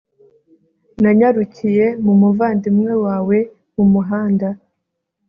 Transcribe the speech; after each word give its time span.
Nanyarukiye 1.01 1.85
mu 2.03 2.13
muvandimwe 2.21 2.91
wawe 3.05 3.37
mu 3.75 3.85
muhanda 3.91 4.47